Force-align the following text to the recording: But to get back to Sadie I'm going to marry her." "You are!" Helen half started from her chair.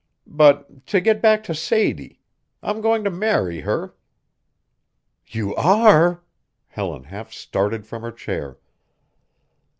But 0.25 0.87
to 0.87 0.99
get 0.99 1.21
back 1.21 1.43
to 1.43 1.53
Sadie 1.53 2.19
I'm 2.63 2.81
going 2.81 3.03
to 3.03 3.11
marry 3.11 3.59
her." 3.59 3.93
"You 5.27 5.53
are!" 5.53 6.23
Helen 6.69 7.03
half 7.03 7.31
started 7.31 7.85
from 7.85 8.01
her 8.01 8.11
chair. 8.11 8.57